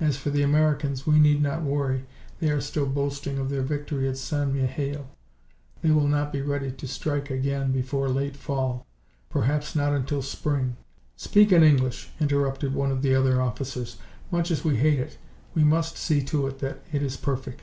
[0.00, 2.04] As for the Americans, we need not worry.
[2.40, 4.52] They are still boasting of their victory at St.
[4.52, 5.06] Mihiel.
[5.82, 8.84] They will not be ready to strike again before late Fall
[9.30, 10.54] perhaps not until Spring.
[10.58, 10.78] We must"
[11.30, 13.98] "Speak in English," interrupted one of the other officers.
[14.32, 15.16] "Much as we hate it,
[15.54, 17.62] we must see to it that it is perfect."